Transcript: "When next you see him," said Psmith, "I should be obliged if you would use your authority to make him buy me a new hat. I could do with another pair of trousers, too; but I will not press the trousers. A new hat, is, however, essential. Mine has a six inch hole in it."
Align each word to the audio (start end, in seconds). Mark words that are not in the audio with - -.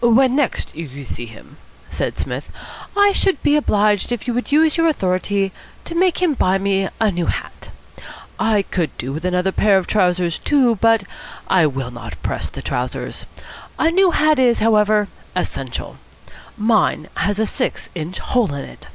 "When 0.00 0.36
next 0.36 0.76
you 0.76 1.02
see 1.02 1.26
him," 1.26 1.56
said 1.90 2.16
Psmith, 2.16 2.52
"I 2.96 3.10
should 3.10 3.42
be 3.42 3.56
obliged 3.56 4.12
if 4.12 4.28
you 4.28 4.32
would 4.34 4.52
use 4.52 4.76
your 4.76 4.86
authority 4.86 5.50
to 5.84 5.96
make 5.96 6.22
him 6.22 6.34
buy 6.34 6.56
me 6.56 6.88
a 7.00 7.10
new 7.10 7.26
hat. 7.26 7.70
I 8.38 8.62
could 8.62 8.96
do 8.96 9.12
with 9.12 9.24
another 9.24 9.50
pair 9.50 9.76
of 9.78 9.88
trousers, 9.88 10.38
too; 10.38 10.76
but 10.76 11.02
I 11.48 11.66
will 11.66 11.90
not 11.90 12.22
press 12.22 12.48
the 12.48 12.62
trousers. 12.62 13.26
A 13.76 13.90
new 13.90 14.12
hat, 14.12 14.38
is, 14.38 14.60
however, 14.60 15.08
essential. 15.34 15.96
Mine 16.56 17.08
has 17.16 17.40
a 17.40 17.44
six 17.44 17.88
inch 17.92 18.20
hole 18.20 18.54
in 18.54 18.64
it." 18.64 18.86